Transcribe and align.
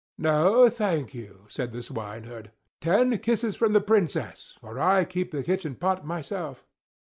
"No, 0.17 0.67
thank 0.67 1.13
you!" 1.13 1.45
said 1.47 1.73
the 1.73 1.83
swineherd. 1.83 2.49
"Ten 2.79 3.19
kisses 3.19 3.55
from 3.55 3.73
the 3.73 3.79
Princess, 3.81 4.57
or 4.63 4.79
I 4.79 5.05
keep 5.05 5.29
the 5.29 5.43
kitchen 5.43 5.75
pot 5.75 6.03
myself." 6.07 6.65